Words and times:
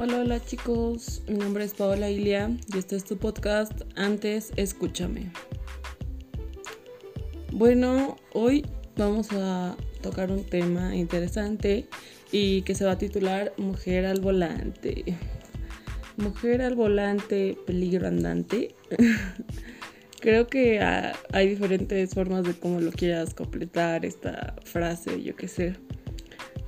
Hola, 0.00 0.20
hola 0.20 0.44
chicos, 0.44 1.22
mi 1.26 1.34
nombre 1.38 1.64
es 1.64 1.74
Paola 1.74 2.08
Ilia 2.08 2.56
y 2.72 2.78
este 2.78 2.94
es 2.94 3.04
tu 3.04 3.16
podcast 3.16 3.82
Antes 3.96 4.52
Escúchame. 4.54 5.32
Bueno, 7.50 8.14
hoy 8.32 8.64
vamos 8.96 9.32
a 9.32 9.76
tocar 10.00 10.30
un 10.30 10.44
tema 10.44 10.94
interesante 10.94 11.88
y 12.30 12.62
que 12.62 12.76
se 12.76 12.84
va 12.84 12.92
a 12.92 12.98
titular 12.98 13.52
Mujer 13.56 14.06
al 14.06 14.20
volante. 14.20 15.16
Mujer 16.16 16.62
al 16.62 16.76
volante, 16.76 17.58
peligro 17.66 18.06
andante. 18.06 18.76
Creo 20.20 20.46
que 20.46 20.78
hay 20.80 21.48
diferentes 21.48 22.14
formas 22.14 22.44
de 22.44 22.54
cómo 22.54 22.80
lo 22.80 22.92
quieras 22.92 23.34
completar 23.34 24.04
esta 24.04 24.54
frase, 24.62 25.20
yo 25.24 25.34
qué 25.34 25.48
sé. 25.48 25.87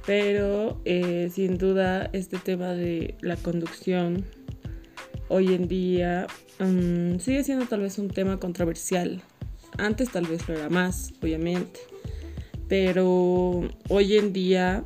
Pero 0.06 0.80
eh, 0.84 1.30
sin 1.32 1.58
duda 1.58 2.10
este 2.12 2.38
tema 2.38 2.72
de 2.72 3.16
la 3.20 3.36
conducción 3.36 4.24
hoy 5.28 5.54
en 5.54 5.68
día 5.68 6.26
mm, 6.58 7.18
sigue 7.18 7.44
siendo 7.44 7.66
tal 7.66 7.80
vez 7.80 7.98
un 7.98 8.08
tema 8.08 8.38
controversial. 8.38 9.22
Antes 9.78 10.10
tal 10.10 10.26
vez 10.26 10.48
lo 10.48 10.54
era 10.54 10.68
más, 10.68 11.12
obviamente. 11.22 11.80
Pero 12.68 13.62
hoy 13.88 14.16
en 14.16 14.32
día 14.32 14.82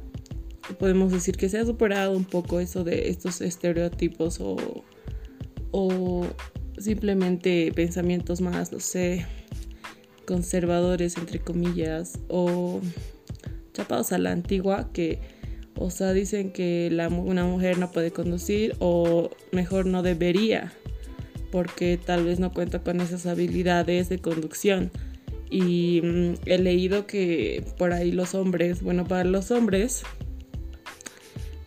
podemos 0.79 1.13
decir 1.13 1.37
que 1.37 1.49
se 1.49 1.59
ha 1.59 1.65
superado 1.65 2.17
un 2.17 2.25
poco 2.25 2.61
eso 2.61 2.85
de 2.85 3.09
estos 3.09 3.41
estereotipos 3.41 4.41
o, 4.41 4.85
o 5.71 6.27
simplemente 6.79 7.73
pensamientos 7.75 8.41
más, 8.41 8.73
no 8.73 8.81
sé, 8.81 9.27
conservadores, 10.27 11.17
entre 11.17 11.39
comillas, 11.39 12.19
o 12.29 12.81
chapados 13.75 14.13
a 14.13 14.19
la 14.19 14.33
antigua 14.33 14.89
que, 14.95 15.19
o 15.77 15.91
sea, 15.91 16.15
dicen 16.15 16.51
que 16.51 16.89
la, 16.91 17.09
una 17.09 17.45
mujer 17.45 17.77
no 17.77 17.91
puede 17.91 18.11
conducir 18.11 18.75
o 18.79 19.31
mejor 19.53 19.85
no 19.85 20.03
debería 20.03 20.73
porque 21.55 22.01
tal 22.05 22.25
vez 22.25 22.41
no 22.41 22.53
cuenta 22.53 22.81
con 22.81 23.01
esas 23.01 23.27
habilidades 23.27 24.09
de 24.09 24.19
conducción. 24.19 24.91
Y 25.49 26.01
mm, 26.03 26.33
he 26.47 26.59
leído 26.59 27.07
que 27.07 27.65
por 27.79 27.93
ahí 27.93 28.11
los 28.11 28.35
hombres, 28.35 28.83
bueno, 28.83 29.05
para 29.05 29.23
los 29.23 29.53
hombres, 29.53 30.03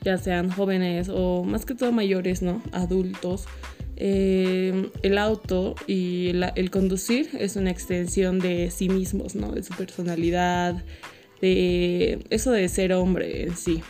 ya 0.02 0.18
sean 0.18 0.50
jóvenes 0.50 1.08
o 1.10 1.46
más 1.46 1.66
que 1.66 1.74
todo 1.74 1.94
mayores, 1.94 2.42
¿no? 2.42 2.62
Adultos, 2.74 3.46
eh, 3.96 4.90
el 5.04 5.18
auto 5.18 5.76
y 5.88 6.34
el 6.56 6.70
conducir 6.70 7.30
es 7.40 7.56
una 7.56 7.72
extensión 7.72 8.40
de 8.40 8.70
sí 8.72 8.90
mismos, 8.90 9.36
¿no? 9.36 9.54
De 9.54 9.64
su 9.64 9.74
personalidad, 9.74 10.84
de 11.42 12.26
eso 12.30 12.52
de 12.52 12.68
ser 12.70 12.94
hombre 12.94 13.44
en 13.44 13.56
sí. 13.56 13.82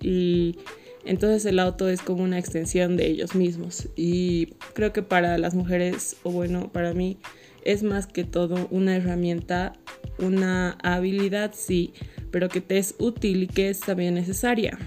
Y 0.00 0.56
entonces 1.04 1.44
el 1.46 1.58
auto 1.58 1.88
es 1.88 2.02
como 2.02 2.22
una 2.22 2.38
extensión 2.38 2.96
de 2.96 3.06
ellos 3.06 3.34
mismos. 3.34 3.88
Y 3.96 4.54
creo 4.74 4.92
que 4.92 5.02
para 5.02 5.38
las 5.38 5.54
mujeres, 5.54 6.16
o 6.22 6.30
bueno, 6.30 6.70
para 6.72 6.92
mí, 6.94 7.18
es 7.64 7.82
más 7.82 8.06
que 8.06 8.24
todo 8.24 8.68
una 8.70 8.96
herramienta, 8.96 9.72
una 10.18 10.72
habilidad, 10.82 11.52
sí, 11.54 11.92
pero 12.30 12.48
que 12.48 12.60
te 12.60 12.78
es 12.78 12.94
útil 12.98 13.44
y 13.44 13.46
que 13.46 13.70
es 13.70 13.80
también 13.80 14.14
necesaria. 14.14 14.78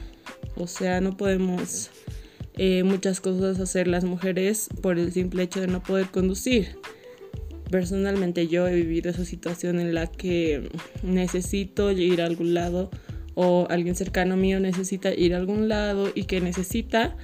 O 0.56 0.68
sea, 0.68 1.02
no 1.02 1.18
podemos 1.18 1.90
eh, 2.56 2.84
muchas 2.84 3.22
cosas 3.22 3.60
hacer 3.60 3.88
las 3.88 4.04
mujeres 4.04 4.70
por 4.82 5.00
el 5.00 5.12
simple 5.12 5.44
hecho 5.44 5.62
de 5.62 5.68
no 5.68 5.82
poder 5.82 6.08
conducir 6.08 6.78
personalmente 7.70 8.48
yo 8.48 8.68
he 8.68 8.76
vivido 8.76 9.10
esa 9.10 9.26
situación 9.26 9.80
en 9.80 9.94
la 9.94 10.08
que 10.08 10.70
necesito 11.04 11.92
ir 11.92 12.22
a 12.22 12.26
algún 12.26 12.54
lado 12.54 12.90
o 13.36 13.68
alguien 13.70 13.96
cercano 13.96 14.36
mío 14.36 14.60
necesita 14.60 15.14
ir 15.14 15.34
a 15.34 15.38
algún 15.38 15.70
lado 15.70 16.12
y 16.14 16.26
que 16.26 16.42
necesita 16.42 17.16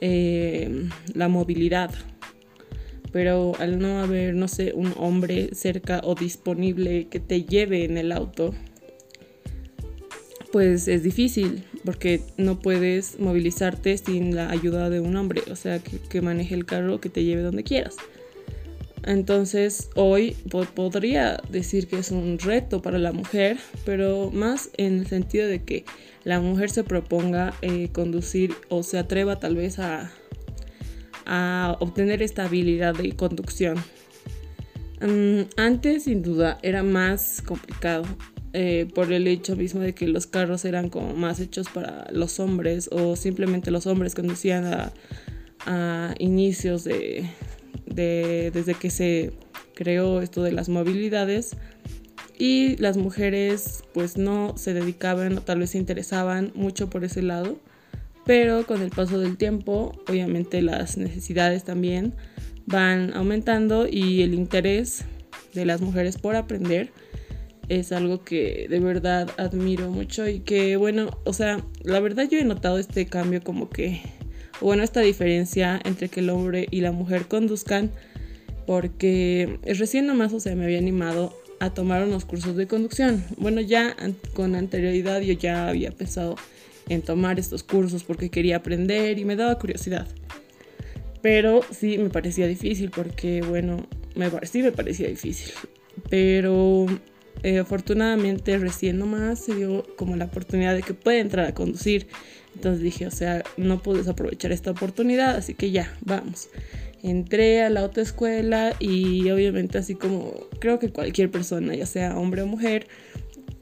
eh, 0.00 0.88
la 1.14 1.28
movilidad. 1.28 1.90
Pero 3.12 3.52
al 3.58 3.78
no 3.78 4.00
haber, 4.00 4.34
no 4.34 4.48
sé, 4.48 4.72
un 4.74 4.92
hombre 4.96 5.50
cerca 5.54 6.00
o 6.02 6.14
disponible 6.14 7.06
que 7.08 7.20
te 7.20 7.44
lleve 7.44 7.84
en 7.84 7.98
el 7.98 8.10
auto, 8.10 8.54
pues 10.50 10.88
es 10.88 11.02
difícil 11.02 11.62
porque 11.84 12.22
no 12.38 12.58
puedes 12.58 13.20
movilizarte 13.20 13.96
sin 13.98 14.34
la 14.34 14.50
ayuda 14.50 14.90
de 14.90 15.00
un 15.00 15.14
hombre, 15.16 15.42
o 15.50 15.56
sea, 15.56 15.78
que, 15.78 15.98
que 15.98 16.22
maneje 16.22 16.54
el 16.54 16.64
carro, 16.64 17.00
que 17.00 17.08
te 17.08 17.22
lleve 17.22 17.42
donde 17.42 17.64
quieras. 17.64 17.96
Entonces 19.04 19.90
hoy 19.96 20.36
podría 20.74 21.40
decir 21.50 21.88
que 21.88 21.98
es 21.98 22.10
un 22.12 22.38
reto 22.38 22.82
para 22.82 22.98
la 22.98 23.12
mujer, 23.12 23.58
pero 23.84 24.30
más 24.30 24.70
en 24.76 25.00
el 25.00 25.06
sentido 25.06 25.48
de 25.48 25.62
que 25.62 25.84
la 26.24 26.40
mujer 26.40 26.70
se 26.70 26.84
proponga 26.84 27.52
eh, 27.62 27.88
conducir 27.92 28.54
o 28.68 28.84
se 28.84 28.98
atreva 28.98 29.40
tal 29.40 29.56
vez 29.56 29.78
a, 29.78 30.12
obtener 31.80 32.20
esta 32.22 32.44
habilidad 32.44 32.94
de 32.94 33.12
conducción. 33.16 33.78
Mm, 35.00 35.48
antes 35.56 36.04
sin 36.04 36.22
duda 36.22 36.58
era 36.62 36.82
más 36.82 37.42
complicado 37.42 38.04
eh, 38.52 38.86
por 38.94 39.12
el 39.12 39.26
hecho 39.26 39.56
mismo 39.56 39.80
de 39.80 39.94
que 39.94 40.06
los 40.08 40.26
carros 40.26 40.64
eran 40.64 40.90
como 40.90 41.14
más 41.14 41.40
hechos 41.40 41.68
para 41.72 42.06
los 42.12 42.38
hombres 42.38 42.90
o 42.92 43.16
simplemente 43.16 43.70
los 43.70 43.86
hombres 43.86 44.14
conducían 44.14 44.92
a 45.64 46.14
inicios 46.18 46.84
de, 46.84 47.24
desde 47.94 48.74
que 48.74 48.90
se 48.90 49.32
creó 49.74 50.20
esto 50.20 50.42
de 50.42 50.52
las 50.52 50.68
movilidades. 50.68 51.56
Y 52.38 52.76
las 52.78 52.96
mujeres 52.96 53.84
pues 53.92 54.16
no 54.16 54.54
se 54.56 54.74
dedicaban 54.74 55.38
o 55.38 55.42
tal 55.42 55.60
vez 55.60 55.70
se 55.70 55.78
interesaban 55.78 56.50
mucho 56.54 56.90
por 56.90 57.04
ese 57.04 57.22
lado, 57.22 57.58
pero 58.24 58.66
con 58.66 58.82
el 58.82 58.90
paso 58.90 59.20
del 59.20 59.36
tiempo 59.36 59.92
obviamente 60.08 60.60
las 60.62 60.96
necesidades 60.96 61.62
también 61.62 62.14
van 62.66 63.12
aumentando 63.14 63.86
y 63.88 64.22
el 64.22 64.34
interés 64.34 65.04
de 65.54 65.66
las 65.66 65.80
mujeres 65.80 66.18
por 66.18 66.34
aprender 66.34 66.90
es 67.68 67.92
algo 67.92 68.24
que 68.24 68.66
de 68.68 68.80
verdad 68.80 69.30
admiro 69.36 69.90
mucho 69.90 70.28
y 70.28 70.40
que 70.40 70.76
bueno, 70.76 71.18
o 71.24 71.32
sea, 71.32 71.64
la 71.84 72.00
verdad 72.00 72.28
yo 72.28 72.38
he 72.38 72.44
notado 72.44 72.78
este 72.78 73.06
cambio 73.06 73.42
como 73.42 73.70
que 73.70 74.02
bueno, 74.62 74.82
esta 74.82 75.00
diferencia 75.00 75.80
entre 75.84 76.08
que 76.08 76.20
el 76.20 76.30
hombre 76.30 76.66
y 76.70 76.80
la 76.80 76.92
mujer 76.92 77.26
conduzcan, 77.26 77.90
porque 78.66 79.58
recién 79.64 80.06
nomás, 80.06 80.32
o 80.32 80.40
sea, 80.40 80.54
me 80.54 80.64
había 80.64 80.78
animado 80.78 81.36
a 81.60 81.70
tomar 81.70 82.02
unos 82.02 82.24
cursos 82.24 82.56
de 82.56 82.66
conducción. 82.66 83.24
Bueno, 83.36 83.60
ya 83.60 83.94
con 84.34 84.54
anterioridad 84.54 85.20
yo 85.20 85.34
ya 85.34 85.68
había 85.68 85.92
pensado 85.92 86.36
en 86.88 87.02
tomar 87.02 87.38
estos 87.38 87.62
cursos 87.62 88.04
porque 88.04 88.30
quería 88.30 88.56
aprender 88.56 89.18
y 89.18 89.24
me 89.24 89.36
daba 89.36 89.58
curiosidad. 89.58 90.06
Pero 91.22 91.60
sí 91.70 91.98
me 91.98 92.10
parecía 92.10 92.48
difícil 92.48 92.90
porque, 92.90 93.42
bueno, 93.42 93.86
me, 94.16 94.28
sí 94.44 94.62
me 94.62 94.72
parecía 94.72 95.08
difícil. 95.08 95.52
Pero 96.10 96.86
eh, 97.42 97.58
afortunadamente 97.58 98.56
recién 98.58 98.98
nomás 98.98 99.40
se 99.40 99.54
dio 99.54 99.84
como 99.96 100.16
la 100.16 100.26
oportunidad 100.26 100.74
de 100.74 100.82
que 100.82 100.94
pueda 100.94 101.18
entrar 101.18 101.46
a 101.46 101.54
conducir. 101.54 102.06
Entonces 102.54 102.82
dije, 102.82 103.06
o 103.06 103.10
sea, 103.10 103.42
no 103.56 103.82
puedes 103.82 104.08
aprovechar 104.08 104.52
esta 104.52 104.70
oportunidad, 104.70 105.36
así 105.36 105.54
que 105.54 105.70
ya, 105.70 105.96
vamos. 106.02 106.48
Entré 107.02 107.62
a 107.62 107.70
la 107.70 107.80
autoescuela 107.80 108.76
y 108.78 109.28
obviamente 109.30 109.78
así 109.78 109.94
como 109.94 110.34
creo 110.60 110.78
que 110.78 110.90
cualquier 110.90 111.30
persona, 111.30 111.74
ya 111.74 111.86
sea 111.86 112.16
hombre 112.16 112.42
o 112.42 112.46
mujer, 112.46 112.86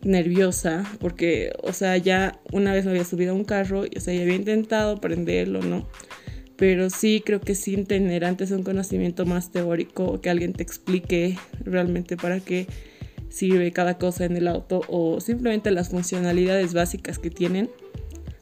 nerviosa, 0.02 0.84
porque, 0.98 1.52
o 1.62 1.72
sea, 1.72 1.96
ya 1.96 2.40
una 2.52 2.72
vez 2.72 2.84
me 2.84 2.90
había 2.90 3.04
subido 3.04 3.32
a 3.32 3.34
un 3.34 3.44
carro 3.44 3.84
y, 3.86 3.96
o 3.96 4.00
sea, 4.00 4.14
ya 4.14 4.22
había 4.22 4.34
intentado 4.34 4.96
aprenderlo, 4.96 5.62
¿no? 5.62 5.88
Pero 6.56 6.90
sí 6.90 7.22
creo 7.24 7.40
que 7.40 7.54
sin 7.54 7.86
tener 7.86 8.24
antes 8.24 8.50
un 8.50 8.62
conocimiento 8.62 9.24
más 9.24 9.50
teórico, 9.50 10.20
que 10.20 10.28
alguien 10.28 10.52
te 10.52 10.62
explique 10.62 11.38
realmente 11.64 12.16
para 12.18 12.40
qué 12.40 12.66
sirve 13.30 13.72
cada 13.72 13.96
cosa 13.96 14.26
en 14.26 14.36
el 14.36 14.48
auto 14.48 14.82
o 14.88 15.20
simplemente 15.20 15.70
las 15.70 15.88
funcionalidades 15.88 16.74
básicas 16.74 17.18
que 17.18 17.30
tienen 17.30 17.70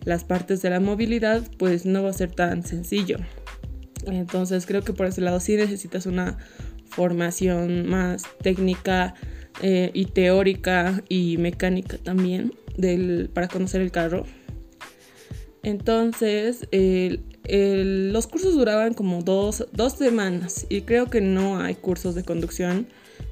las 0.04 0.24
partes 0.24 0.62
de 0.62 0.70
la 0.70 0.80
movilidad, 0.80 1.42
pues 1.58 1.86
no 1.86 2.02
va 2.02 2.10
a 2.10 2.14
ser 2.14 2.32
tan 2.32 2.64
sencillo. 2.64 3.18
Entonces 4.06 4.66
creo 4.66 4.82
que 4.82 4.92
por 4.92 5.06
ese 5.06 5.20
lado 5.20 5.38
sí 5.38 5.56
necesitas 5.56 6.06
una 6.06 6.38
formación 6.86 7.88
más 7.88 8.24
técnica 8.42 9.14
eh, 9.62 9.90
y 9.92 10.06
teórica 10.06 11.02
y 11.08 11.36
mecánica 11.36 11.98
también 11.98 12.54
del, 12.76 13.30
para 13.32 13.48
conocer 13.48 13.82
el 13.82 13.90
carro. 13.90 14.24
Entonces 15.62 16.66
los 16.70 18.26
cursos 18.26 18.54
duraban 18.54 18.94
como 18.94 19.22
dos, 19.22 19.66
dos 19.72 19.94
semanas 19.94 20.66
y 20.70 20.82
creo 20.82 21.10
que 21.10 21.20
no 21.20 21.60
hay 21.60 21.74
cursos 21.74 22.14
de 22.14 22.24
conducción 22.24 22.86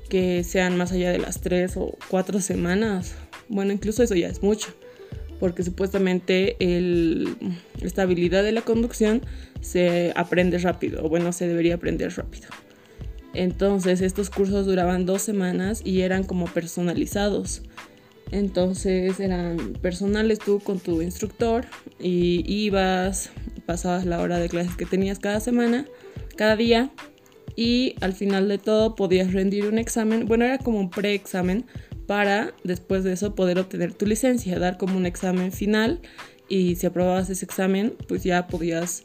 que 0.08 0.44
sean 0.44 0.76
más 0.76 0.92
allá 0.92 1.10
de 1.12 1.18
las 1.18 1.40
tres 1.40 1.76
o 1.76 1.96
cuatro 2.08 2.40
semanas. 2.40 3.14
Bueno, 3.48 3.72
incluso 3.72 4.02
eso 4.02 4.14
ya 4.14 4.28
es 4.28 4.42
mucho, 4.42 4.68
porque 5.38 5.62
supuestamente 5.62 6.56
el, 6.60 7.36
esta 7.80 8.02
habilidad 8.02 8.42
de 8.42 8.52
la 8.52 8.62
conducción 8.62 9.22
se 9.60 10.12
aprende 10.16 10.58
rápido, 10.58 11.04
o 11.04 11.08
bueno, 11.08 11.32
se 11.32 11.48
debería 11.48 11.74
aprender 11.74 12.12
rápido. 12.16 12.48
Entonces 13.34 14.00
estos 14.00 14.30
cursos 14.30 14.64
duraban 14.66 15.04
dos 15.04 15.22
semanas 15.22 15.82
y 15.84 16.00
eran 16.00 16.24
como 16.24 16.46
personalizados. 16.46 17.62
Entonces 18.32 19.20
eran 19.20 19.74
personales 19.80 20.38
tú 20.38 20.58
con 20.60 20.80
tu 20.80 21.02
instructor 21.02 21.66
y 22.00 22.42
ibas, 22.46 23.30
pasabas 23.66 24.06
la 24.06 24.20
hora 24.20 24.38
de 24.38 24.48
clases 24.48 24.74
que 24.74 24.86
tenías 24.86 25.18
cada 25.18 25.40
semana, 25.40 25.86
cada 26.36 26.56
día, 26.56 26.90
y 27.56 27.96
al 28.02 28.12
final 28.12 28.48
de 28.48 28.58
todo 28.58 28.94
podías 28.94 29.32
rendir 29.32 29.66
un 29.66 29.78
examen, 29.78 30.26
bueno, 30.26 30.44
era 30.44 30.58
como 30.58 30.78
un 30.78 30.90
preexamen 30.90 31.64
para 32.06 32.52
después 32.62 33.02
de 33.02 33.14
eso 33.14 33.34
poder 33.34 33.58
obtener 33.58 33.94
tu 33.94 34.06
licencia, 34.06 34.58
dar 34.58 34.76
como 34.76 34.96
un 34.96 35.06
examen 35.06 35.50
final 35.50 36.00
y 36.48 36.76
si 36.76 36.86
aprobabas 36.86 37.30
ese 37.30 37.44
examen, 37.44 37.94
pues 38.06 38.22
ya 38.22 38.46
podías 38.46 39.04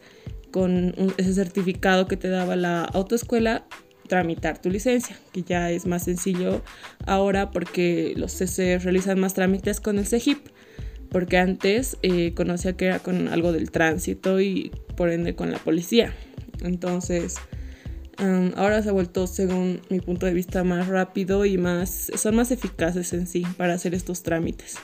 con 0.52 0.94
ese 1.18 1.34
certificado 1.34 2.08
que 2.08 2.18
te 2.18 2.28
daba 2.28 2.56
la 2.56 2.84
autoescuela 2.84 3.66
tramitar 4.08 4.62
tu 4.62 4.70
licencia, 4.70 5.18
que 5.32 5.44
ya 5.44 5.72
es 5.72 5.86
más 5.86 6.04
sencillo 6.04 6.62
ahora 7.06 7.52
porque 7.52 8.14
los 8.18 8.34
CC 8.34 8.78
realizan 8.78 9.20
más 9.20 9.34
trámites 9.34 9.80
con 9.80 9.98
el 9.98 10.06
CEGIP, 10.06 10.50
porque 11.10 11.38
antes 11.38 11.98
eh, 12.04 12.34
conocía 12.34 12.74
que 12.74 12.88
era 12.88 13.00
con 13.00 13.30
algo 13.30 13.54
del 13.54 13.72
tránsito 13.72 14.42
y 14.42 14.72
por 14.98 15.10
ende 15.10 15.36
con 15.36 15.50
la 15.52 15.60
policía. 15.60 16.14
Entonces, 16.62 17.38
ahora 18.56 18.82
se 18.82 18.90
ha 18.90 18.92
vuelto, 18.92 19.28
según 19.28 19.82
mi 19.90 20.00
punto 20.00 20.26
de 20.26 20.34
vista, 20.34 20.64
más 20.64 20.88
rápido 20.88 21.46
y 21.46 21.58
más, 21.58 22.12
son 22.16 22.36
más 22.36 22.52
eficaces 22.52 23.14
en 23.14 23.28
sí 23.28 23.44
para 23.58 23.74
hacer 23.74 23.94
estos 23.94 24.24
trámites. 24.24 24.78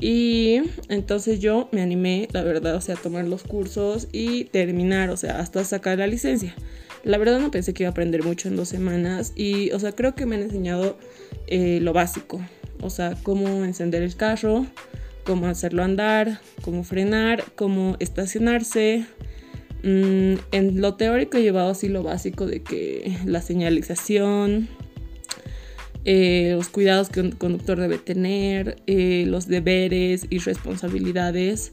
Y 0.00 0.60
entonces 0.88 1.40
yo 1.40 1.68
me 1.72 1.80
animé, 1.80 2.28
la 2.32 2.42
verdad, 2.42 2.76
o 2.76 2.80
sea, 2.80 2.96
a 2.96 2.98
tomar 2.98 3.26
los 3.26 3.42
cursos 3.42 4.08
y 4.12 4.44
terminar, 4.44 5.10
o 5.10 5.16
sea, 5.16 5.40
hasta 5.40 5.64
sacar 5.64 5.98
la 5.98 6.06
licencia. 6.06 6.54
La 7.02 7.18
verdad 7.18 7.38
no 7.40 7.50
pensé 7.50 7.72
que 7.72 7.84
iba 7.84 7.88
a 7.88 7.92
aprender 7.92 8.22
mucho 8.22 8.48
en 8.48 8.56
dos 8.56 8.68
semanas 8.68 9.32
y, 9.36 9.70
o 9.70 9.78
sea, 9.78 9.92
creo 9.92 10.14
que 10.14 10.26
me 10.26 10.36
han 10.36 10.42
enseñado 10.42 10.98
eh, 11.46 11.78
lo 11.80 11.92
básico, 11.92 12.40
o 12.82 12.90
sea, 12.90 13.16
cómo 13.22 13.64
encender 13.64 14.02
el 14.02 14.16
carro, 14.16 14.66
cómo 15.24 15.46
hacerlo 15.46 15.82
andar, 15.82 16.40
cómo 16.62 16.84
frenar, 16.84 17.44
cómo 17.54 17.96
estacionarse. 17.98 19.06
Mm, 19.86 20.40
en 20.50 20.80
lo 20.80 20.94
teórico 20.94 21.38
he 21.38 21.42
llevado 21.42 21.70
así 21.70 21.88
lo 21.88 22.02
básico 22.02 22.44
de 22.44 22.60
que 22.60 23.16
la 23.24 23.40
señalización, 23.40 24.68
eh, 26.04 26.54
los 26.56 26.68
cuidados 26.70 27.08
que 27.08 27.20
un 27.20 27.30
conductor 27.30 27.78
debe 27.78 27.98
tener, 27.98 28.82
eh, 28.88 29.26
los 29.28 29.46
deberes 29.46 30.26
y 30.28 30.38
responsabilidades 30.38 31.70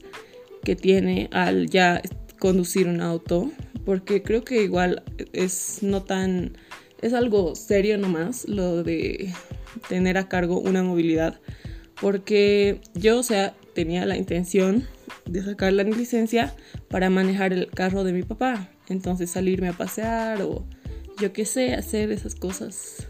que 0.63 0.75
tiene 0.75 1.27
al 1.31 1.71
ya 1.71 2.03
conducir 2.37 2.87
un 2.87 3.01
auto, 3.01 3.51
porque 3.83 4.21
creo 4.21 4.43
que 4.43 4.61
igual 4.61 5.01
es 5.33 5.79
no 5.81 6.03
tan, 6.03 6.55
es 7.01 7.13
algo 7.13 7.55
serio 7.55 7.97
nomás 7.97 8.47
lo 8.47 8.83
de 8.83 9.33
tener 9.89 10.19
a 10.19 10.29
cargo 10.29 10.59
una 10.59 10.83
movilidad, 10.83 11.39
porque 11.99 12.79
yo, 12.93 13.17
o 13.17 13.23
sea, 13.23 13.55
tenía 13.73 14.05
la 14.05 14.17
intención 14.17 14.87
de 15.25 15.43
sacar 15.43 15.73
la 15.73 15.83
licencia 15.83 16.53
para 16.89 17.09
manejar 17.09 17.53
el 17.53 17.67
carro 17.69 18.03
de 18.03 18.13
mi 18.13 18.23
papá, 18.23 18.69
entonces 18.89 19.29
salirme 19.29 19.69
a 19.69 19.73
pasear 19.73 20.41
o 20.41 20.65
yo 21.19 21.33
qué 21.33 21.45
sé, 21.45 21.73
hacer 21.73 22.11
esas 22.11 22.35
cosas 22.35 23.07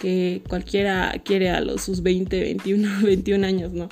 que 0.00 0.42
cualquiera 0.48 1.20
quiere 1.24 1.50
a 1.50 1.60
los 1.60 1.82
sus 1.82 2.02
20, 2.02 2.40
21, 2.40 3.02
21 3.02 3.46
años, 3.46 3.72
¿no? 3.72 3.88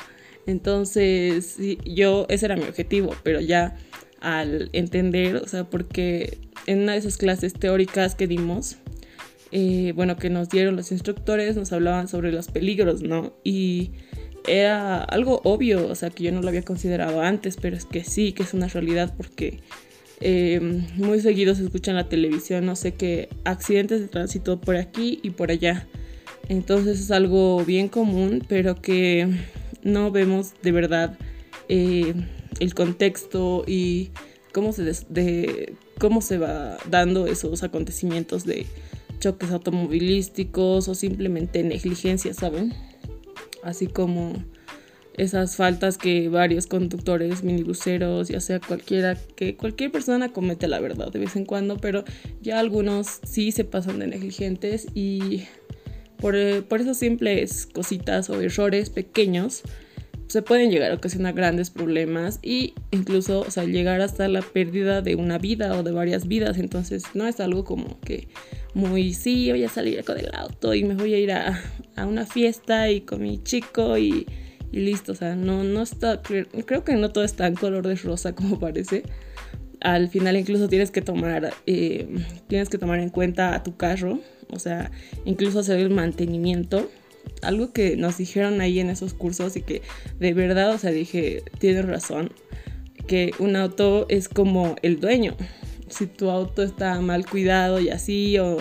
Entonces, 0.47 1.59
yo, 1.85 2.27
ese 2.29 2.47
era 2.47 2.57
mi 2.57 2.63
objetivo, 2.63 3.15
pero 3.25 3.41
ya 3.41 3.77
al 4.21 4.71
entender, 4.73 5.37
o 5.37 5.49
sea, 5.49 5.65
porque 5.65 6.39
en 6.67 6.83
una 6.83 6.93
de 6.93 6.99
esas 6.99 7.17
clases 7.17 7.53
teóricas 7.53 8.15
que 8.15 8.27
dimos, 8.29 8.77
eh, 9.51 9.93
bueno, 9.95 10.17
que 10.17 10.31
nos 10.31 10.49
dieron 10.49 10.77
los 10.77 10.93
instructores, 10.93 11.57
nos 11.57 11.73
hablaban 11.73 12.09
sobre 12.09 12.33
los 12.33 12.49
peligros, 12.49 13.03
¿no? 13.03 13.35
Y 13.43 13.93
era 14.47 15.03
algo 15.03 15.41
obvio, 15.45 15.89
o 15.89 15.95
sea, 15.95 16.11
que 16.11 16.25
yo 16.25 16.33
no 16.33 16.43
lo 16.43 16.49
había 16.49 16.63
considerado 16.63 17.21
antes, 17.21 17.57
pero 17.57 17.77
es 17.77 17.85
que 17.85 18.05
sí, 18.05 18.33
que 18.33 18.43
es 18.43 18.55
una 18.55 18.69
realidad 18.69 19.15
porque 19.17 19.61
eh, 20.21 20.61
muy 20.97 21.21
seguido 21.21 21.55
se 21.55 21.65
escucha 21.65 21.91
en 21.91 21.97
la 21.97 22.09
televisión, 22.09 22.65
no 22.65 22.77
sé 22.77 22.95
qué, 22.95 23.29
accidentes 23.45 24.01
de 24.01 24.09
tránsito 24.09 24.61
por 24.61 24.77
aquí 24.77 25.21
y 25.23 25.31
por 25.31 25.51
allá. 25.51 25.87
Entonces 26.49 27.01
es 27.01 27.11
algo 27.11 27.65
bien 27.65 27.89
común, 27.89 28.45
pero 28.49 28.81
que 28.81 29.29
no 29.83 30.11
vemos 30.11 30.53
de 30.63 30.73
verdad 30.73 31.19
eh, 31.69 32.15
el 32.61 32.75
contexto 32.75 33.65
y 33.67 34.11
cómo 34.53 34.73
se, 34.73 34.85
de, 35.09 35.75
cómo 35.99 36.23
se 36.23 36.39
va 36.39 36.79
dando 36.89 37.27
esos 37.27 37.63
acontecimientos 37.63 38.45
de 38.45 38.67
choques 39.19 39.51
automovilísticos 39.51 40.89
o 40.89 40.95
simplemente 40.95 41.63
negligencia, 41.63 42.33
¿saben? 42.33 42.73
Así 43.67 43.89
como 43.89 44.33
esas 45.15 45.57
faltas 45.57 45.99
que 45.99 46.29
varios 46.29 46.69
conductores, 46.69 47.43
minibuseros, 47.43 48.29
ya 48.29 48.41
sea 48.41 48.61
cualquiera, 48.61 49.17
que 49.35 49.57
cualquier 49.57 49.91
persona 49.91 50.33
comete 50.33 50.69
la 50.69 50.79
verdad 50.79 51.11
de 51.11 51.19
vez 51.19 51.35
en 51.35 51.45
cuando, 51.45 51.77
pero 51.77 52.05
ya 52.41 52.61
algunos 52.61 53.19
sí 53.25 53.51
se 53.51 53.65
pasan 53.65 53.99
de 53.99 54.07
negligentes 54.07 54.87
y 54.95 55.43
eh, 56.23 56.63
por, 56.69 56.81
esos 56.81 56.97
simples 56.97 57.67
cositas 57.67 58.31
o 58.31 58.41
errores 58.41 58.89
pequeños 58.89 59.63
se 60.29 60.43
pueden 60.43 60.71
llegar 60.71 60.91
a 60.91 60.95
ocasionar 60.95 61.35
grandes 61.35 61.71
problemas 61.71 62.39
y 62.43 62.75
incluso 62.91 63.41
o 63.41 63.63
llegar 63.63 64.01
hasta 64.01 64.29
la 64.29 64.43
pérdida 64.43 65.03
de 65.03 65.15
una 65.15 65.39
vida 65.39 65.79
o 65.79 65.83
de 65.83 65.93
varias 65.93 66.27
vidas. 66.27 66.59
Entonces 66.59 67.05
no 67.15 67.27
es 67.27 67.41
algo 67.41 67.65
como 67.65 68.01
que 68.01 68.29
muy, 68.75 69.15
sí, 69.15 69.51
voy 69.51 69.65
a 69.65 69.69
salir 69.69 70.05
con 70.05 70.19
el 70.19 70.31
auto 70.35 70.75
y 70.75 70.85
me 70.85 70.95
voy 70.95 71.15
a 71.15 71.19
ir 71.19 71.33
a, 71.33 71.61
a 71.97 72.07
una 72.07 72.27
fiesta 72.27 72.91
y 72.91 73.03
con 73.03 73.23
mi 73.23 73.43
chico 73.43 73.97
y, 73.99 74.27
listo. 74.73 75.13
O 75.13 75.15
sea, 75.15 75.37
no, 75.37 75.65
no 75.65 75.83
está, 75.83 76.21
creo 76.23 76.85
que 76.85 76.95
no 76.95 77.11
todo 77.11 77.25
está 77.25 77.47
en 77.47 77.55
color 77.55 77.87
de 77.87 77.95
rosa 77.97 78.35
como 78.35 78.59
parece. 78.61 79.05
Al 79.81 80.09
final 80.09 80.37
incluso 80.37 80.69
tienes 80.69 80.91
que 80.91 81.03
tomar, 81.03 81.53
eh, 81.67 82.09
tienes 82.49 82.69
que 82.69 82.79
tomar 82.79 82.99
en 82.99 83.11
cuenta 83.11 83.55
a 83.55 83.63
tu 83.63 83.77
carro 83.77 84.21
o 84.51 84.59
sea, 84.59 84.91
incluso 85.25 85.61
hacer 85.61 85.79
el 85.79 85.91
mantenimiento. 85.91 86.91
Algo 87.43 87.73
que 87.73 87.97
nos 87.97 88.19
dijeron 88.19 88.61
ahí 88.61 88.81
en 88.81 88.91
esos 88.91 89.15
cursos 89.15 89.57
y 89.57 89.63
que 89.63 89.83
de 90.19 90.33
verdad, 90.33 90.71
o 90.73 90.79
sea, 90.79 90.91
dije, 90.91 91.43
tienes 91.59 91.85
razón, 91.85 92.33
que 93.07 93.33
un 93.39 93.57
auto 93.57 94.07
es 94.09 94.29
como 94.29 94.77
el 94.83 95.01
dueño. 95.01 95.37
Si 95.89 96.07
tu 96.07 96.31
auto 96.31 96.63
está 96.63 97.01
mal 97.01 97.27
cuidado 97.27 97.79
y 97.79 97.91
así, 97.91 98.39
o 98.39 98.59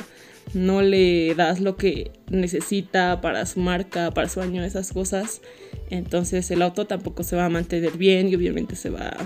no 0.53 0.81
le 0.81 1.33
das 1.35 1.59
lo 1.59 1.75
que 1.75 2.11
necesita 2.29 3.19
para 3.21 3.45
su 3.45 3.59
marca, 3.59 4.11
para 4.11 4.29
su 4.29 4.41
año, 4.41 4.63
esas 4.63 4.91
cosas, 4.91 5.41
entonces 5.89 6.49
el 6.51 6.61
auto 6.61 6.85
tampoco 6.85 7.23
se 7.23 7.35
va 7.35 7.45
a 7.45 7.49
mantener 7.49 7.97
bien 7.97 8.29
y 8.29 8.35
obviamente 8.35 8.75
se 8.75 8.89
va 8.89 9.17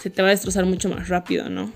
se 0.00 0.08
te 0.08 0.22
va 0.22 0.28
a 0.28 0.30
destrozar 0.30 0.64
mucho 0.64 0.88
más 0.88 1.08
rápido, 1.08 1.50
¿no? 1.50 1.70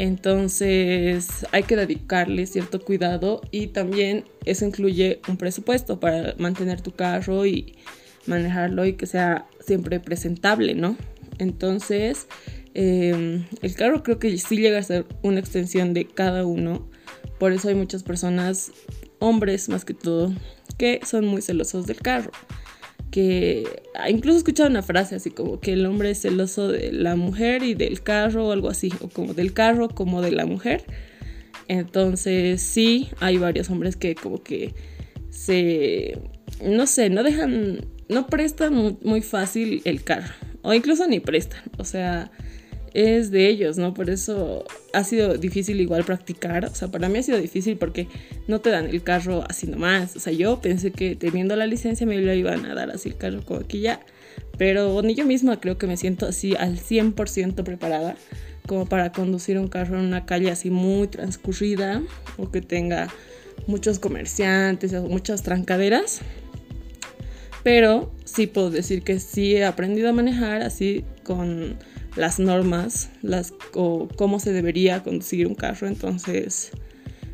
Entonces 0.00 1.28
hay 1.52 1.64
que 1.64 1.76
dedicarle 1.76 2.46
cierto 2.46 2.82
cuidado 2.82 3.42
y 3.50 3.66
también 3.66 4.24
eso 4.46 4.64
incluye 4.64 5.20
un 5.28 5.36
presupuesto 5.36 6.00
para 6.00 6.34
mantener 6.38 6.80
tu 6.80 6.92
carro 6.92 7.44
y 7.44 7.76
manejarlo 8.24 8.86
y 8.86 8.94
que 8.94 9.04
sea 9.04 9.46
siempre 9.60 10.00
presentable, 10.00 10.74
¿no? 10.74 10.96
Entonces 11.36 12.28
em, 12.72 13.44
el 13.60 13.74
carro 13.74 14.02
creo 14.02 14.18
que 14.18 14.38
sí 14.38 14.56
llega 14.56 14.78
a 14.78 14.82
ser 14.82 15.04
una 15.22 15.38
extensión 15.38 15.92
de 15.92 16.06
cada 16.06 16.46
uno. 16.46 16.88
Por 17.38 17.52
eso 17.52 17.68
hay 17.68 17.74
muchas 17.74 18.02
personas, 18.02 18.72
hombres 19.18 19.68
más 19.68 19.84
que 19.84 19.92
todo, 19.92 20.32
que 20.78 21.00
son 21.04 21.26
muy 21.26 21.42
celosos 21.42 21.86
del 21.86 21.98
carro 21.98 22.32
que 23.10 23.82
incluso 24.08 24.36
he 24.36 24.38
escuchado 24.38 24.68
una 24.68 24.82
frase 24.82 25.16
así 25.16 25.30
como 25.30 25.60
que 25.60 25.72
el 25.72 25.84
hombre 25.86 26.10
es 26.10 26.22
celoso 26.22 26.68
de 26.68 26.92
la 26.92 27.16
mujer 27.16 27.62
y 27.62 27.74
del 27.74 28.02
carro 28.02 28.48
o 28.48 28.52
algo 28.52 28.68
así, 28.68 28.92
o 29.00 29.08
como 29.08 29.34
del 29.34 29.52
carro 29.52 29.88
como 29.88 30.22
de 30.22 30.32
la 30.32 30.46
mujer. 30.46 30.84
Entonces 31.68 32.60
sí, 32.62 33.08
hay 33.20 33.38
varios 33.38 33.70
hombres 33.70 33.96
que 33.96 34.14
como 34.14 34.42
que 34.42 34.74
se, 35.30 36.18
no 36.64 36.86
sé, 36.86 37.10
no 37.10 37.22
dejan, 37.22 37.86
no 38.08 38.26
prestan 38.26 38.98
muy 39.02 39.22
fácil 39.22 39.82
el 39.84 40.02
carro, 40.02 40.32
o 40.62 40.74
incluso 40.74 41.06
ni 41.06 41.20
prestan, 41.20 41.62
o 41.78 41.84
sea, 41.84 42.30
es 42.94 43.30
de 43.30 43.48
ellos, 43.48 43.78
¿no? 43.78 43.94
Por 43.94 44.10
eso 44.10 44.64
ha 44.92 45.04
sido 45.04 45.36
difícil 45.36 45.80
igual 45.80 46.04
practicar. 46.04 46.64
O 46.64 46.74
sea, 46.74 46.88
para 46.88 47.08
mí 47.08 47.18
ha 47.18 47.22
sido 47.22 47.38
difícil 47.38 47.76
porque 47.76 48.08
no 48.48 48.60
te 48.60 48.70
dan 48.70 48.86
el 48.86 49.02
carro 49.02 49.44
así 49.48 49.66
nomás. 49.66 50.16
O 50.16 50.20
sea, 50.20 50.32
yo 50.32 50.60
pensé 50.60 50.90
que 50.90 51.16
teniendo 51.16 51.56
la 51.56 51.66
licencia 51.66 52.06
me 52.06 52.18
lo 52.20 52.32
iban 52.32 52.66
a 52.66 52.74
dar 52.74 52.90
así 52.90 53.10
el 53.10 53.16
carro 53.16 53.44
como 53.44 53.60
aquí 53.60 53.80
ya. 53.80 54.00
Pero 54.58 55.00
ni 55.02 55.14
yo 55.14 55.24
misma 55.24 55.60
creo 55.60 55.78
que 55.78 55.86
me 55.86 55.96
siento 55.96 56.26
así 56.26 56.54
al 56.56 56.78
100% 56.78 57.64
preparada 57.64 58.16
como 58.66 58.86
para 58.86 59.10
conducir 59.12 59.58
un 59.58 59.68
carro 59.68 59.98
en 59.98 60.04
una 60.04 60.26
calle 60.26 60.50
así 60.50 60.70
muy 60.70 61.08
transcurrida 61.08 62.02
o 62.36 62.50
que 62.50 62.60
tenga 62.60 63.08
muchos 63.66 63.98
comerciantes 63.98 64.92
o 64.94 65.02
muchas 65.04 65.42
trancaderas. 65.42 66.20
Pero 67.62 68.12
sí 68.24 68.46
puedo 68.46 68.70
decir 68.70 69.02
que 69.02 69.20
sí 69.20 69.56
he 69.56 69.64
aprendido 69.64 70.08
a 70.08 70.12
manejar 70.12 70.62
así 70.62 71.04
con 71.24 71.76
las 72.16 72.38
normas, 72.38 73.10
las, 73.22 73.54
o 73.74 74.08
cómo 74.16 74.40
se 74.40 74.52
debería 74.52 75.02
conducir 75.02 75.46
un 75.46 75.54
carro. 75.54 75.86
Entonces, 75.86 76.72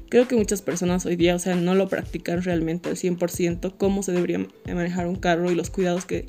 creo 0.09 0.29
que 0.29 0.37
muchas 0.37 0.63
personas 0.63 1.07
hoy 1.07 1.17
día, 1.17 1.35
o 1.35 1.39
sea, 1.39 1.55
no 1.55 1.75
lo 1.75 1.89
practican 1.89 2.43
realmente 2.43 2.89
al 2.89 2.97
100% 2.97 3.75
cómo 3.77 4.03
se 4.03 4.13
debería 4.13 4.47
manejar 4.67 5.07
un 5.07 5.17
carro 5.17 5.51
y 5.51 5.55
los 5.55 5.71
cuidados 5.71 6.05
que 6.05 6.27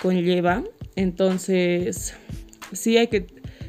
conlleva. 0.00 0.64
Entonces, 0.94 2.14
sí 2.72 2.96
hay 2.96 3.08
que 3.08 3.26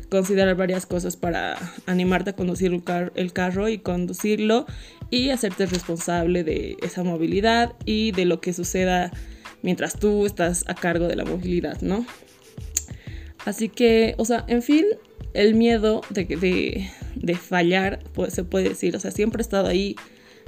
considerar 0.10 0.56
varias 0.56 0.86
cosas 0.86 1.18
para 1.18 1.58
animarte 1.86 2.30
a 2.30 2.34
conducir 2.34 2.74
el, 2.74 2.84
el 3.16 3.34
carro 3.34 3.68
y 3.68 3.80
conducirlo 3.80 4.66
y 5.10 5.30
hacerte 5.30 5.66
responsable 5.66 6.44
de 6.44 6.78
esa 6.82 7.04
movilidad 7.04 7.74
y 7.86 8.12
de 8.12 8.26
lo 8.26 8.40
que 8.40 8.54
suceda 8.54 9.12
mientras 9.64 10.00
tú 10.00 10.26
estás 10.26 10.64
a 10.68 10.76
cargo 10.76 11.08
de 11.08 11.16
la 11.16 11.26
movilidad, 11.26 11.82
¿no? 11.82 12.06
Así 13.48 13.70
que, 13.70 14.14
o 14.18 14.26
sea, 14.26 14.44
en 14.50 14.62
fin, 14.62 14.84
el 15.34 15.56
miedo 15.56 16.02
de, 16.10 16.26
de, 16.26 16.90
de 17.16 17.36
fallar, 17.36 18.00
pues 18.14 18.34
se 18.34 18.44
puede 18.44 18.68
decir, 18.68 18.94
o 18.94 19.00
sea, 19.00 19.10
siempre 19.12 19.40
he 19.40 19.42
estado 19.42 19.68
ahí 19.68 19.96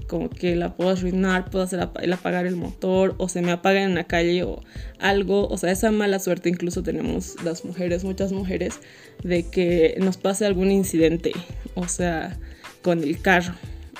como 0.07 0.29
que 0.29 0.57
la 0.57 0.75
puedo 0.75 0.89
arruinar, 0.89 1.49
puedo 1.49 1.63
hacer 1.63 1.87
el 2.01 2.11
apagar 2.11 2.45
el 2.45 2.57
motor 2.57 3.15
o 3.17 3.29
se 3.29 3.41
me 3.41 3.51
apaga 3.51 3.83
en 3.83 3.95
la 3.95 4.03
calle 4.03 4.43
o 4.43 4.61
algo, 4.99 5.47
o 5.47 5.57
sea, 5.57 5.71
esa 5.71 5.91
mala 5.91 6.19
suerte 6.19 6.49
incluso 6.49 6.83
tenemos 6.83 7.41
las 7.41 7.63
mujeres, 7.63 8.03
muchas 8.03 8.33
mujeres, 8.33 8.81
de 9.23 9.43
que 9.49 9.95
nos 10.01 10.17
pase 10.17 10.45
algún 10.45 10.69
incidente, 10.69 11.31
o 11.75 11.87
sea, 11.87 12.37
con 12.81 13.01
el 13.01 13.21
carro. 13.21 13.53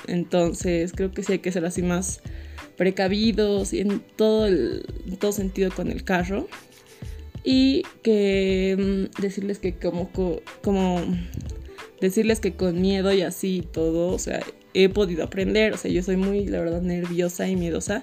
Entonces, 0.08 0.92
creo 0.94 1.10
que 1.10 1.22
sí 1.22 1.32
hay 1.32 1.38
que 1.38 1.52
ser 1.52 1.64
así 1.64 1.80
más 1.80 2.20
precavidos 2.76 3.72
y 3.72 3.80
en 3.80 4.02
todo, 4.16 4.46
el, 4.46 4.84
todo 5.18 5.32
sentido 5.32 5.70
con 5.70 5.90
el 5.90 6.04
carro. 6.04 6.48
Y 7.42 7.82
que 8.02 8.76
mm, 8.78 9.20
decirles 9.20 9.58
que 9.58 9.74
como, 9.74 10.10
como 10.62 11.00
decirles 12.00 12.40
que 12.40 12.54
con 12.54 12.80
miedo 12.80 13.12
y 13.12 13.22
así 13.22 13.66
todo, 13.72 14.12
o 14.12 14.18
sea, 14.18 14.40
he 14.74 14.88
podido 14.88 15.24
aprender. 15.24 15.72
O 15.72 15.76
sea, 15.76 15.90
yo 15.90 16.02
soy 16.02 16.16
muy, 16.16 16.46
la 16.46 16.60
verdad, 16.60 16.82
nerviosa 16.82 17.48
y 17.48 17.56
miedosa. 17.56 18.02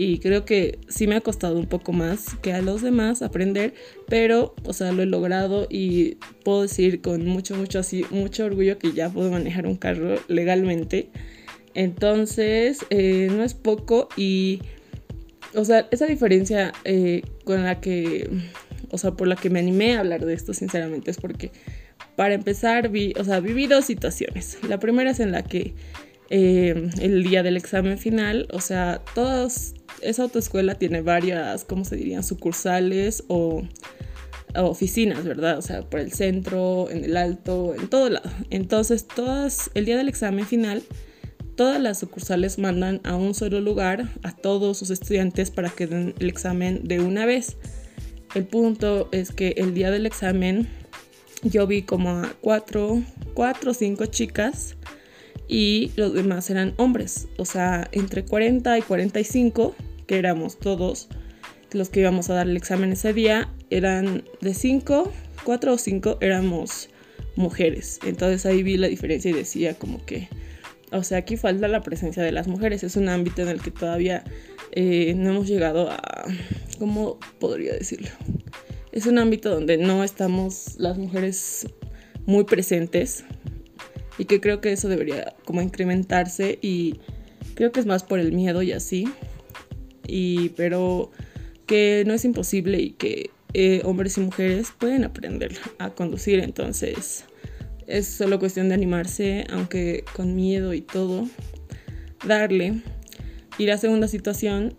Y 0.00 0.18
creo 0.20 0.44
que 0.44 0.78
sí 0.86 1.08
me 1.08 1.16
ha 1.16 1.20
costado 1.20 1.58
un 1.58 1.66
poco 1.66 1.92
más 1.92 2.36
que 2.36 2.52
a 2.52 2.62
los 2.62 2.82
demás 2.82 3.20
aprender, 3.20 3.74
pero, 4.06 4.54
o 4.64 4.72
sea, 4.72 4.92
lo 4.92 5.02
he 5.02 5.06
logrado 5.06 5.66
y 5.68 6.18
puedo 6.44 6.62
decir 6.62 7.00
con 7.00 7.26
mucho, 7.26 7.56
mucho, 7.56 7.80
así, 7.80 8.04
mucho 8.10 8.44
orgullo 8.44 8.78
que 8.78 8.92
ya 8.92 9.10
puedo 9.10 9.28
manejar 9.28 9.66
un 9.66 9.74
carro 9.74 10.14
legalmente. 10.28 11.10
Entonces, 11.74 12.86
eh, 12.90 13.28
no 13.32 13.42
es 13.42 13.54
poco 13.54 14.08
y, 14.16 14.60
o 15.54 15.64
sea, 15.64 15.86
esa 15.90 16.06
diferencia 16.06 16.72
eh, 16.84 17.22
con 17.44 17.64
la 17.64 17.80
que, 17.80 18.28
o 18.90 18.98
sea, 18.98 19.12
por 19.12 19.28
la 19.28 19.36
que 19.36 19.50
me 19.50 19.58
animé 19.58 19.96
a 19.96 20.00
hablar 20.00 20.24
de 20.24 20.34
esto, 20.34 20.54
sinceramente, 20.54 21.10
es 21.10 21.18
porque 21.18 21.50
para 22.16 22.34
empezar, 22.34 22.88
vi, 22.88 23.14
o 23.18 23.24
sea, 23.24 23.40
viví 23.40 23.66
dos 23.66 23.84
situaciones. 23.84 24.58
La 24.68 24.78
primera 24.78 25.10
es 25.10 25.20
en 25.20 25.32
la 25.32 25.42
que 25.44 25.74
eh, 26.30 26.90
el 27.00 27.22
día 27.22 27.42
del 27.42 27.56
examen 27.56 27.98
final, 27.98 28.48
o 28.52 28.60
sea, 28.60 29.00
todas, 29.14 29.74
esa 30.02 30.24
autoescuela 30.24 30.74
tiene 30.74 31.00
varias, 31.00 31.64
¿cómo 31.64 31.84
se 31.84 31.96
dirían? 31.96 32.22
Sucursales 32.22 33.24
o, 33.28 33.62
oficinas, 34.54 35.24
¿verdad? 35.24 35.58
O 35.58 35.62
sea, 35.62 35.82
por 35.82 36.00
el 36.00 36.12
centro, 36.12 36.90
en 36.90 37.04
el 37.04 37.16
alto, 37.16 37.74
en 37.74 37.88
todo 37.88 38.10
lado. 38.10 38.30
Entonces, 38.50 39.06
todas, 39.06 39.70
el 39.74 39.84
día 39.84 39.96
del 39.96 40.08
examen 40.08 40.46
final, 40.46 40.82
todas 41.58 41.82
las 41.82 41.98
sucursales 41.98 42.56
mandan 42.56 43.00
a 43.02 43.16
un 43.16 43.34
solo 43.34 43.60
lugar 43.60 44.08
a 44.22 44.30
todos 44.30 44.78
sus 44.78 44.90
estudiantes 44.90 45.50
para 45.50 45.70
que 45.70 45.88
den 45.88 46.14
el 46.20 46.28
examen 46.28 46.82
de 46.84 47.00
una 47.00 47.26
vez. 47.26 47.56
El 48.36 48.46
punto 48.46 49.08
es 49.10 49.32
que 49.32 49.54
el 49.56 49.74
día 49.74 49.90
del 49.90 50.06
examen 50.06 50.68
yo 51.42 51.66
vi 51.66 51.82
como 51.82 52.10
a 52.10 52.32
cuatro, 52.40 53.02
cuatro 53.34 53.72
o 53.72 53.74
cinco 53.74 54.06
chicas 54.06 54.76
y 55.48 55.90
los 55.96 56.14
demás 56.14 56.48
eran 56.48 56.74
hombres, 56.76 57.26
o 57.38 57.44
sea, 57.44 57.88
entre 57.90 58.24
40 58.24 58.78
y 58.78 58.82
45, 58.82 59.74
que 60.06 60.16
éramos 60.16 60.60
todos 60.60 61.08
los 61.72 61.88
que 61.88 61.98
íbamos 61.98 62.30
a 62.30 62.34
dar 62.34 62.48
el 62.48 62.56
examen 62.56 62.92
ese 62.92 63.12
día, 63.12 63.52
eran 63.70 64.22
de 64.40 64.54
5, 64.54 65.12
4 65.42 65.72
o 65.72 65.76
5 65.78 66.18
éramos 66.20 66.88
mujeres. 67.34 67.98
Entonces 68.06 68.46
ahí 68.46 68.62
vi 68.62 68.76
la 68.76 68.86
diferencia 68.86 69.32
y 69.32 69.34
decía 69.34 69.74
como 69.74 70.04
que, 70.06 70.28
o 70.92 71.02
sea, 71.02 71.18
aquí 71.18 71.36
falta 71.36 71.68
la 71.68 71.82
presencia 71.82 72.22
de 72.22 72.32
las 72.32 72.48
mujeres, 72.48 72.82
es 72.82 72.96
un 72.96 73.08
ámbito 73.08 73.42
en 73.42 73.48
el 73.48 73.60
que 73.60 73.70
todavía 73.70 74.24
eh, 74.72 75.14
no 75.16 75.30
hemos 75.30 75.48
llegado 75.48 75.90
a, 75.90 76.24
¿cómo 76.78 77.18
podría 77.38 77.72
decirlo? 77.72 78.10
es 78.98 79.06
un 79.06 79.18
ámbito 79.18 79.50
donde 79.50 79.78
no 79.78 80.02
estamos 80.02 80.74
las 80.78 80.98
mujeres 80.98 81.66
muy 82.26 82.44
presentes 82.44 83.24
y 84.18 84.24
que 84.24 84.40
creo 84.40 84.60
que 84.60 84.72
eso 84.72 84.88
debería 84.88 85.34
como 85.44 85.62
incrementarse 85.62 86.58
y 86.60 86.98
creo 87.54 87.70
que 87.70 87.80
es 87.80 87.86
más 87.86 88.02
por 88.02 88.18
el 88.18 88.32
miedo 88.32 88.62
y 88.62 88.72
así. 88.72 89.08
Y 90.06 90.50
pero 90.50 91.12
que 91.66 92.02
no 92.06 92.14
es 92.14 92.24
imposible 92.24 92.80
y 92.80 92.90
que 92.90 93.30
eh, 93.54 93.82
hombres 93.84 94.16
y 94.18 94.20
mujeres 94.20 94.72
pueden 94.76 95.04
aprender 95.04 95.56
a 95.78 95.90
conducir. 95.90 96.40
Entonces 96.40 97.24
es 97.88 98.06
solo 98.06 98.38
cuestión 98.38 98.68
de 98.68 98.74
animarse 98.74 99.46
aunque 99.50 100.04
con 100.14 100.36
miedo 100.36 100.74
y 100.74 100.82
todo 100.82 101.28
darle. 102.26 102.82
Y 103.58 103.66
la 103.66 103.78
segunda 103.78 104.06
situación 104.06 104.76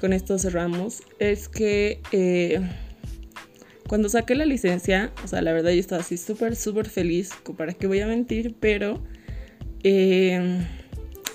con 0.00 0.12
esto 0.12 0.38
cerramos 0.38 1.02
es 1.18 1.48
que 1.48 2.00
eh, 2.12 2.60
cuando 3.88 4.08
saqué 4.08 4.34
la 4.34 4.46
licencia, 4.46 5.12
o 5.24 5.28
sea, 5.28 5.42
la 5.42 5.52
verdad 5.52 5.70
yo 5.70 5.80
estaba 5.80 6.00
así 6.00 6.16
súper, 6.16 6.56
súper 6.56 6.88
feliz, 6.88 7.30
para 7.56 7.72
qué 7.72 7.86
voy 7.86 8.00
a 8.00 8.06
mentir, 8.06 8.54
pero 8.58 9.02
em, 9.82 10.64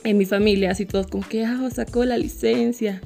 en 0.03 0.17
mi 0.17 0.25
familia 0.25 0.71
así 0.71 0.85
todos 0.85 1.07
como 1.07 1.27
que, 1.27 1.45
ah, 1.45 1.69
sacó 1.73 2.03
la 2.05 2.17
licencia, 2.17 3.01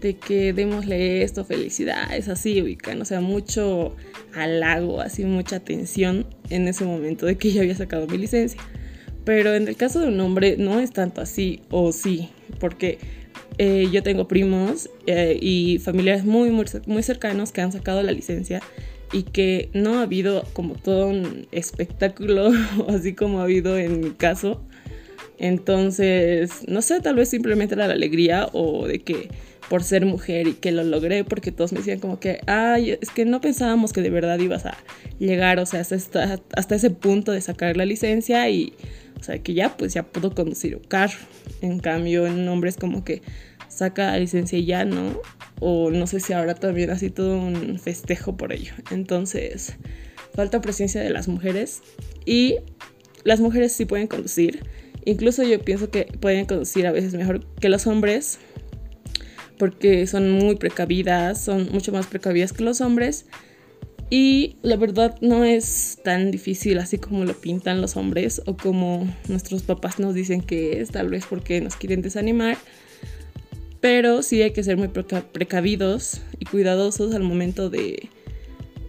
de 0.00 0.16
que 0.16 0.52
démosle 0.52 1.22
esto, 1.22 1.44
felicidades, 1.44 2.28
así, 2.28 2.60
ubican, 2.62 3.00
o 3.00 3.04
sea, 3.04 3.20
mucho 3.20 3.96
halago, 4.34 5.00
así, 5.00 5.24
mucha 5.24 5.56
atención 5.56 6.26
en 6.50 6.68
ese 6.68 6.84
momento 6.84 7.26
de 7.26 7.36
que 7.36 7.52
yo 7.52 7.60
había 7.60 7.76
sacado 7.76 8.06
mi 8.06 8.18
licencia. 8.18 8.60
Pero 9.24 9.54
en 9.54 9.68
el 9.68 9.76
caso 9.76 10.00
de 10.00 10.08
un 10.08 10.18
hombre 10.20 10.56
no 10.58 10.80
es 10.80 10.92
tanto 10.92 11.20
así, 11.20 11.60
o 11.70 11.92
sí, 11.92 12.30
porque 12.60 12.98
eh, 13.58 13.88
yo 13.92 14.02
tengo 14.02 14.28
primos 14.28 14.88
eh, 15.06 15.38
y 15.40 15.78
familiares 15.78 16.24
muy, 16.24 16.50
muy, 16.50 16.64
muy 16.86 17.02
cercanos 17.02 17.52
que 17.52 17.60
han 17.60 17.72
sacado 17.72 18.02
la 18.02 18.12
licencia 18.12 18.62
y 19.12 19.24
que 19.24 19.68
no 19.72 19.98
ha 19.98 20.02
habido 20.02 20.44
como 20.52 20.74
todo 20.74 21.08
un 21.08 21.46
espectáculo, 21.52 22.50
así 22.88 23.14
como 23.14 23.40
ha 23.40 23.44
habido 23.44 23.76
en 23.78 24.00
mi 24.00 24.10
caso. 24.10 24.62
Entonces, 25.38 26.66
no 26.66 26.82
sé, 26.82 27.00
tal 27.00 27.14
vez 27.14 27.28
simplemente 27.28 27.74
era 27.74 27.86
la 27.86 27.94
alegría 27.94 28.48
o 28.52 28.86
de 28.86 29.00
que 29.00 29.28
por 29.68 29.82
ser 29.82 30.06
mujer 30.06 30.46
y 30.48 30.54
que 30.54 30.72
lo 30.72 30.82
logré, 30.84 31.24
porque 31.24 31.52
todos 31.52 31.72
me 31.72 31.78
decían 31.78 31.98
como 31.98 32.18
que, 32.20 32.40
ay, 32.46 32.96
es 33.00 33.10
que 33.10 33.24
no 33.24 33.40
pensábamos 33.40 33.92
que 33.92 34.00
de 34.00 34.10
verdad 34.10 34.38
ibas 34.38 34.66
a 34.66 34.76
llegar, 35.18 35.58
o 35.58 35.66
sea, 35.66 35.80
hasta, 35.80 36.40
hasta 36.54 36.74
ese 36.74 36.90
punto 36.90 37.32
de 37.32 37.40
sacar 37.40 37.76
la 37.76 37.84
licencia 37.84 38.48
y, 38.48 38.72
o 39.20 39.22
sea, 39.22 39.38
que 39.42 39.54
ya, 39.54 39.76
pues 39.76 39.92
ya 39.94 40.04
puedo 40.04 40.34
conducir 40.34 40.76
un 40.76 40.84
carro. 40.84 41.18
En 41.60 41.80
cambio, 41.80 42.26
en 42.26 42.34
un 42.34 42.48
hombre 42.48 42.70
es 42.70 42.76
como 42.76 43.04
que 43.04 43.22
saca 43.68 44.12
la 44.12 44.18
licencia 44.18 44.58
ya, 44.58 44.84
¿no? 44.84 45.20
O 45.60 45.90
no 45.90 46.06
sé 46.06 46.20
si 46.20 46.32
ahora 46.32 46.54
también 46.54 46.90
así 46.90 47.10
todo 47.10 47.38
un 47.38 47.78
festejo 47.78 48.36
por 48.36 48.52
ello. 48.52 48.72
Entonces, 48.90 49.74
falta 50.34 50.60
presencia 50.60 51.00
de 51.00 51.10
las 51.10 51.28
mujeres 51.28 51.82
y 52.24 52.56
las 53.24 53.40
mujeres 53.40 53.72
sí 53.72 53.84
pueden 53.84 54.06
conducir. 54.06 54.64
Incluso 55.04 55.42
yo 55.42 55.60
pienso 55.60 55.90
que 55.90 56.04
pueden 56.04 56.46
conducir 56.46 56.86
a 56.86 56.92
veces 56.92 57.14
mejor 57.14 57.44
que 57.60 57.68
los 57.68 57.86
hombres 57.86 58.38
porque 59.58 60.06
son 60.06 60.30
muy 60.30 60.56
precavidas, 60.56 61.44
son 61.44 61.70
mucho 61.72 61.92
más 61.92 62.06
precavidas 62.06 62.52
que 62.52 62.64
los 62.64 62.80
hombres. 62.80 63.26
Y 64.10 64.56
la 64.62 64.76
verdad 64.76 65.16
no 65.20 65.44
es 65.44 65.98
tan 66.02 66.30
difícil 66.30 66.78
así 66.78 66.96
como 66.96 67.26
lo 67.26 67.34
pintan 67.34 67.82
los 67.82 67.96
hombres 67.96 68.40
o 68.46 68.56
como 68.56 69.06
nuestros 69.28 69.62
papás 69.62 69.98
nos 69.98 70.14
dicen 70.14 70.40
que 70.40 70.80
es, 70.80 70.90
tal 70.90 71.10
vez 71.10 71.26
porque 71.28 71.60
nos 71.60 71.76
quieren 71.76 72.00
desanimar 72.00 72.56
pero 73.80 74.22
sí 74.22 74.42
hay 74.42 74.52
que 74.52 74.62
ser 74.62 74.76
muy 74.76 74.88
precavidos 74.88 76.20
y 76.38 76.44
cuidadosos 76.44 77.14
al 77.14 77.22
momento 77.22 77.70
de 77.70 78.08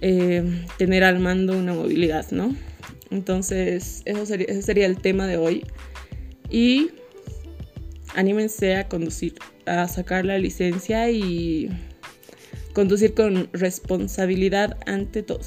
eh, 0.02 0.66
tener 0.78 1.04
al 1.04 1.20
mando 1.20 1.58
una 1.58 1.74
movilidad, 1.74 2.32
¿no? 2.32 2.56
Entonces, 3.12 4.02
eso 4.06 4.26
sería, 4.26 4.48
ese 4.48 4.62
sería 4.62 4.86
el 4.86 5.00
tema 5.00 5.28
de 5.28 5.38
hoy. 5.38 5.66
Y 6.50 6.90
anímense 8.16 8.75
a 8.75 8.88
conducir, 8.88 9.36
a 9.66 9.88
sacar 9.88 10.25
la 10.25 10.38
licencia 10.38 11.10
y 11.10 11.70
conducir 12.74 13.13
con 13.13 13.50
responsabilidad 13.54 14.78
ante 14.86 15.24
todo. 15.24 15.42